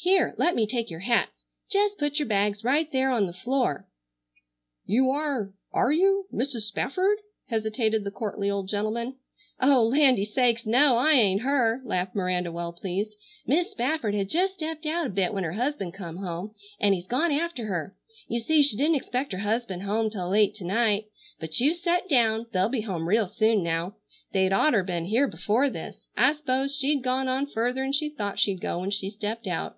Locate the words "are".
5.10-5.52, 5.72-5.90